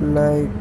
like 0.00 0.52